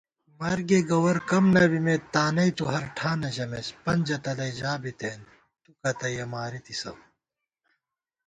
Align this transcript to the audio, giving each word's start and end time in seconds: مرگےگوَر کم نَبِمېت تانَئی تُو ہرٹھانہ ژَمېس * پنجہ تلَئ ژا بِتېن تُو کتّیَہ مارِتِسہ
مرگےگوَر 0.39 1.17
کم 1.29 1.45
نَبِمېت 1.55 2.03
تانَئی 2.13 2.51
تُو 2.57 2.65
ہرٹھانہ 2.73 3.29
ژَمېس 3.35 3.67
* 3.77 3.83
پنجہ 3.83 4.17
تلَئ 4.23 4.51
ژا 4.59 4.73
بِتېن 4.81 5.19
تُو 5.63 5.69
کتّیَہ 5.81 6.25
مارِتِسہ 6.31 6.91